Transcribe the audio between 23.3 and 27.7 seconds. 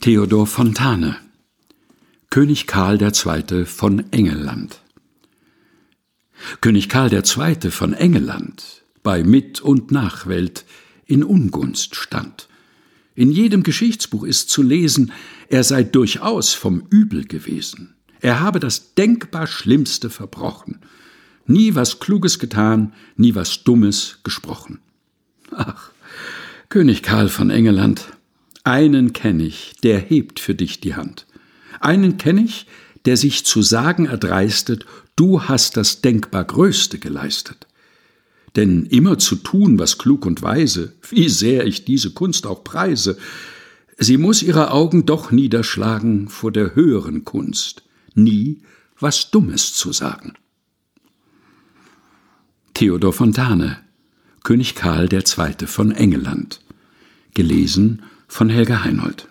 was Dummes gesprochen. Ach, König Karl von